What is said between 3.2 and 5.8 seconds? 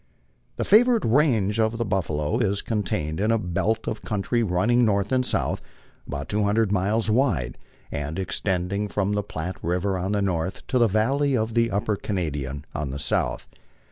a belt of country running north and south,